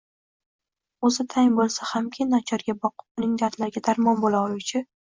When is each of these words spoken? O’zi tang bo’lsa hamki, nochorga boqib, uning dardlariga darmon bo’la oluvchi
O’zi 1.09 1.25
tang 1.35 1.53
bo’lsa 1.61 1.91
hamki, 1.91 2.29
nochorga 2.33 2.79
boqib, 2.87 3.07
uning 3.25 3.39
dardlariga 3.45 3.89
darmon 3.91 4.27
bo’la 4.27 4.47
oluvchi 4.51 4.89